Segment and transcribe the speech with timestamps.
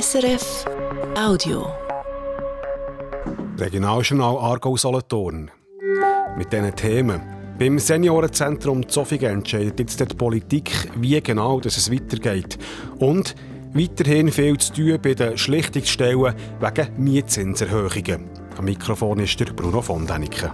[0.00, 0.64] SRF
[1.16, 1.72] Audio.
[3.58, 5.52] Regionaljournal Aargau Solothurn.
[6.36, 7.20] Mit diesen Themen.
[7.60, 12.58] Beim Seniorenzentrum Zofingen entscheidet jetzt die Politik, wie genau dass es weitergeht.
[12.98, 13.36] Und
[13.72, 18.28] weiterhin viel zu tun bei den Schlichtungsstellen wegen Mietzinserhöhungen.
[18.58, 20.50] Am Mikrofon ist der Bruno von Däniken.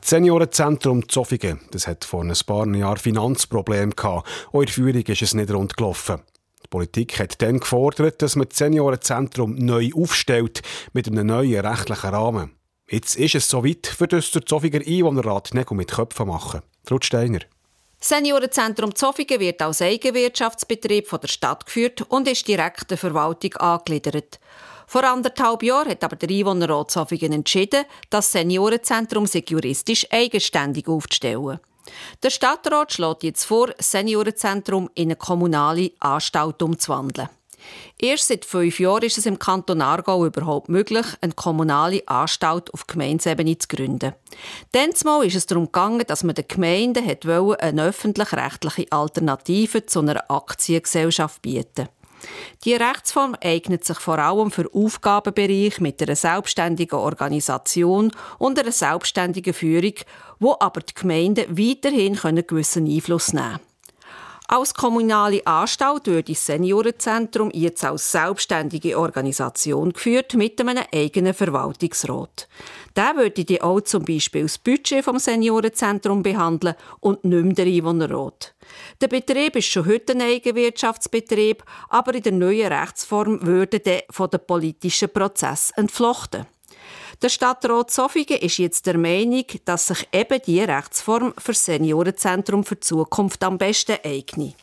[0.00, 4.26] Das Seniorenzentrum Zofingen das hat vor ein paar Jahren Finanzprobleme gehabt.
[4.54, 6.22] Der Führung ist es nicht rund gelaufen.
[6.74, 10.60] Politik hat dann gefordert, dass man das Seniorenzentrum neu aufstellt
[10.92, 12.50] mit einem neuen rechtlichen Rahmen.
[12.90, 16.62] Jetzt ist es soweit, für das der Zofiger Einwohnerrat Nägel mit Köpfen machen.
[16.84, 17.38] Trud Steiner.
[18.00, 24.40] Seniorenzentrum Zofingen wird als Eigenwirtschaftsbetrieb von der Stadt geführt und ist direkt der Verwaltung angegliedert.
[24.88, 31.60] Vor anderthalb Jahren hat aber der Einwohnerrat Zofingen entschieden, das Seniorenzentrum sich juristisch eigenständig aufzustellen.
[32.22, 37.28] Der Stadtrat schlägt jetzt vor, das Seniorenzentrum in eine kommunale Anstalt umzuwandeln.
[37.98, 42.86] Erst seit fünf Jahren ist es im Kanton Aargau überhaupt möglich, eine kommunale Anstalt auf
[42.86, 44.12] Gemeindeebene zu gründen.
[45.04, 47.08] Mal ist es darum gegangen, dass man den Gemeinden
[47.58, 51.88] eine öffentlich-rechtliche Alternative zu einer Aktiengesellschaft bieten
[52.64, 59.54] die Rechtsform eignet sich vor allem für Aufgabenbereiche mit einer selbstständigen Organisation und einer selbstständigen
[59.54, 59.94] Führung,
[60.38, 63.73] wo aber die Gemeinden weiterhin gewissen Einfluss nehmen können.
[64.56, 72.46] Als kommunale Anstalt wird das Seniorenzentrum jetzt als selbstständige Organisation geführt mit einem eigenen Verwaltungsrat.
[72.94, 77.66] Der würde die auch zum Beispiel das Budget vom Seniorenzentrum behandeln und nicht mehr der
[77.66, 78.54] Einwohnerrat.
[79.00, 84.30] Der Betrieb ist schon heute ein Eigenwirtschaftsbetrieb, aber in der neuen Rechtsform würde der von
[84.30, 86.46] den politischen Prozess entflochten.
[87.22, 92.64] Der Stadtrat Zofingen ist jetzt der Meinung, dass sich eben die Rechtsform für das Seniorenzentrum
[92.64, 94.54] für die Zukunft am besten eignet.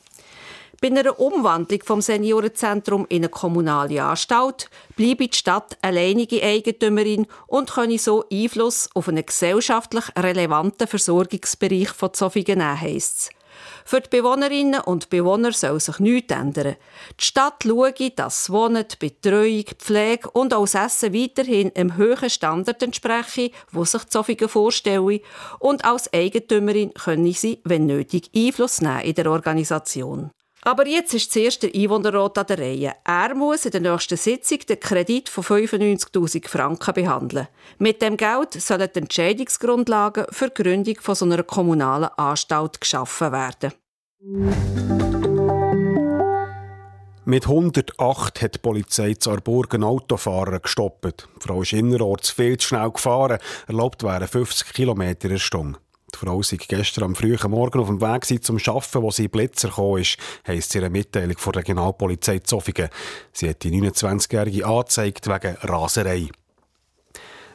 [0.82, 7.70] Bei einer Umwandlung vom Seniorenzentrum in eine kommunale Anstalt bleibe die Stadt alleinige Eigentümerin und
[7.70, 13.41] könne so Einfluss auf einen gesellschaftlich relevanten Versorgungsbereich von Zofingen nehmen, heisst es.
[13.86, 16.76] Für die Bewohnerinnen und Bewohner soll sich nichts ändern.
[17.20, 21.72] Die Stadt schaue, dass das Wohnen, die Betreuung, die Pflege und auch das Essen weiterhin
[21.76, 25.20] einem hohen Standard entsprechen, wo sich Zofingen vorstellen.
[25.60, 30.32] Und als Eigentümerin können sie, wenn nötig, Einfluss nehmen in der Organisation.
[30.64, 32.94] Aber jetzt ist zuerst der Einwohnerrat an der Reihe.
[33.04, 37.48] Er muss in der nächsten Sitzung den Kredit von 95.000 Franken behandeln.
[37.80, 43.32] Mit dem Geld sollen die Entscheidungsgrundlagen für die Gründung von so einer kommunalen Anstalt geschaffen
[43.32, 43.74] werden.
[47.26, 51.28] Mit 108 hat die Polizei zu Arburg einen Autofahrer gestoppt.
[51.38, 53.40] Die Frau ist innerorts viel zu schnell gefahren.
[53.68, 55.80] Erlaubt wären 50 km in Stunde.
[56.22, 60.02] Frau sei gestern am frühen Morgen auf dem Weg zum Arbeiten, wo sie Blitzer gekommen
[60.02, 62.90] ist, heisst in einer Mitteilung von der Regionalpolizei Zofingen.
[63.34, 66.30] Sie hat die 29-Jährige angezeigt wegen Raserei.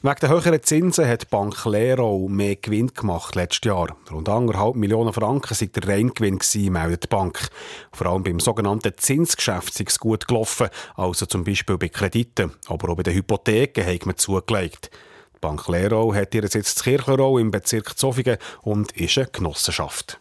[0.02, 3.96] Wegen der höheren Zinsen hat die Bank Lero mehr Gewinn gemacht letztes Jahr.
[4.10, 6.40] Rund 1,5 Millionen Franken sind der Reingewinn
[6.72, 7.48] meldet die Bank.
[7.92, 12.52] Vor allem beim sogenannten Zinsgeschäft ist es gut gelaufen, also zum Beispiel bei Krediten.
[12.66, 14.90] Aber auch bei den Hypotheken hat man zugelegt.
[15.36, 20.18] Die Bank Lerau hat ihren Sitz in Kirchlerau im Bezirk Zofingen und ist eine Genossenschaft.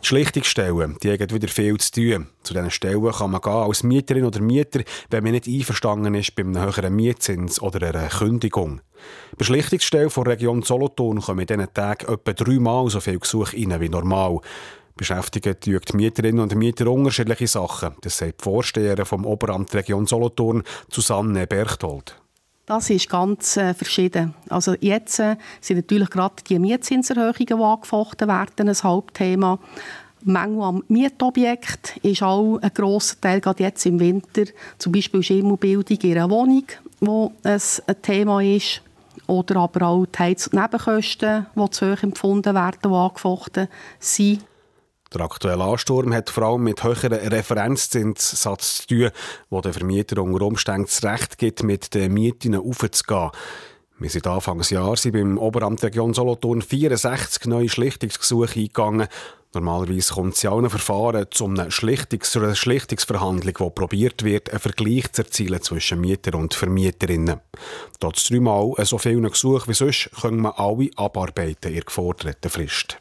[0.00, 2.28] Die Schlichtungsstellen die haben wieder viel zu tun.
[2.42, 4.80] Zu diesen Stellen kann man gehen als Mieterin oder Mieter,
[5.10, 8.80] wenn man nicht einverstanden ist bei einem höheren Mietzins oder einer Kündigung.
[9.36, 13.78] Bei Schlichtungsstellen der Region Solothurn kommen in diesen Tagen etwa dreimal so viele Gesuche rein
[13.78, 14.40] wie normal.
[14.98, 17.94] Beschäftigen die Mieterinnen und Mieter unterschiedliche Sachen.
[18.02, 22.20] Das sagt die Vorsteherin vom Oberamt Region Solothurn, Susanne Berchtold.
[22.66, 24.34] Das ist ganz äh, verschieden.
[24.50, 29.58] Also jetzt äh, sind natürlich gerade die Mietzinserhöhungen, die angefochten werden, ein Hauptthema.
[30.24, 34.44] Mangel am Mietobjekt ist auch ein grosser Teil, gerade jetzt im Winter.
[34.76, 36.64] Zum Beispiel Schimmelbildung in einer Wohnung,
[37.00, 38.82] wo es ein Thema ist.
[39.26, 44.44] Oder aber auch die Heiz- und Nebenkosten, die zu hoch empfunden werden, die angefochten sind.
[45.14, 49.10] Der aktuelle Ansturm hat vor allem mit höheren Referenzzinssatz zu tun,
[49.48, 53.30] wo der Vermieter unter Umständen das Recht gibt, mit den Mieten aufzugehen.
[53.98, 59.08] Wir sind Anfangsjahr sind beim Oberamt Region Solothurn 64 neue Schlichtungsgesuche eingegangen.
[59.54, 64.60] Normalerweise kommt es in allen Verfahren zu einer, Schlichtungs einer Schlichtungsverhandlung, wo probiert wird, einen
[64.60, 67.40] Vergleich zu erzielen zwischen Mieter und Vermieterinnen.
[67.98, 72.98] Trotz dreimal so vielen Gesuchen wie sonst können wir alle abarbeiten in der geforderten Frist.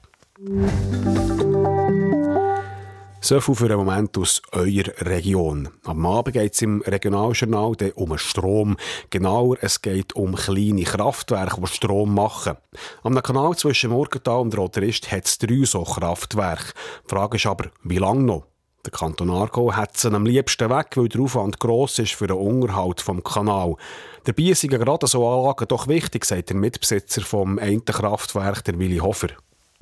[3.27, 5.67] So viel für einen Moment aus eurer Region.
[5.83, 8.77] Am Abend geht es im Regionaljournal um Strom.
[9.09, 12.55] Genauer, es geht um kleine Kraftwerke, die Strom machen.
[13.03, 16.71] Am Kanal zwischen Morgenthal und Roderist hat es drei so Kraftwerke.
[17.03, 18.45] Die Frage ist aber, wie lange noch?
[18.85, 22.37] Der Kanton Aargau hat sie am liebsten weg, weil der Aufwand gross ist für den
[22.37, 23.75] Unterhalt vom Kanal.
[24.23, 28.99] Dabei sind gerade so Anlagen doch wichtig, sagt der Mitbesitzer vom einen Kraftwerk, der Willi
[28.99, 29.31] Hofer.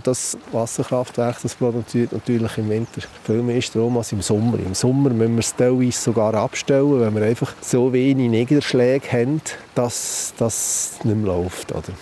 [0.04, 4.60] Das Wasserkraftwerk das produziert natürlich im Winter viel mehr Strom als im Sommer.
[4.60, 9.42] Im Sommer müssen wir es teilweise sogar abstellen, wenn wir einfach so wenig Niederschläge haben,
[9.74, 11.72] dass das nicht mehr läuft.
[11.72, 11.94] Oder?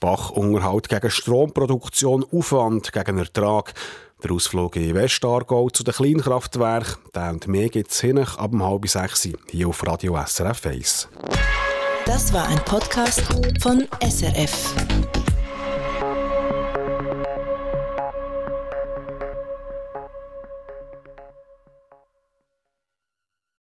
[0.00, 3.74] Bachunterhalt gegen Stromproduktion, Aufwand gegen Ertrag.
[4.24, 8.62] Der Ausflug in Westargau zu den Kleinkraftwerken, der und mehr gibt es hin ab um
[8.62, 11.08] halb sechs hier auf Radio SRF 1.
[12.06, 13.22] Das war ein Podcast
[13.60, 14.74] von SRF.